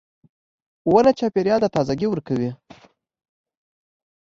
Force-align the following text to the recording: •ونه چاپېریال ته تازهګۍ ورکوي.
•ونه 0.91 1.11
چاپېریال 1.19 1.59
ته 1.63 1.69
تازهګۍ 1.75 2.07
ورکوي. 2.09 2.51